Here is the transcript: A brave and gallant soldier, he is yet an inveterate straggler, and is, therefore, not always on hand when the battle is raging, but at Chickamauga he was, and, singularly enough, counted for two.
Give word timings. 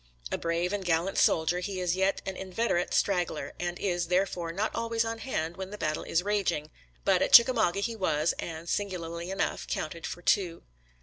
A 0.31 0.37
brave 0.39 0.73
and 0.73 0.83
gallant 0.83 1.19
soldier, 1.19 1.59
he 1.59 1.79
is 1.79 1.95
yet 1.95 2.23
an 2.25 2.35
inveterate 2.35 2.91
straggler, 2.91 3.53
and 3.59 3.77
is, 3.77 4.07
therefore, 4.07 4.51
not 4.51 4.73
always 4.73 5.05
on 5.05 5.19
hand 5.19 5.57
when 5.57 5.69
the 5.69 5.77
battle 5.77 6.01
is 6.01 6.23
raging, 6.23 6.71
but 7.05 7.21
at 7.21 7.33
Chickamauga 7.33 7.81
he 7.81 7.95
was, 7.95 8.33
and, 8.39 8.67
singularly 8.67 9.29
enough, 9.29 9.67
counted 9.67 10.07
for 10.07 10.23
two. 10.23 10.63